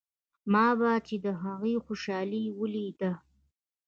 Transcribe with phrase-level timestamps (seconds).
[0.51, 3.11] ما به چې د هغې خوشالي وليده.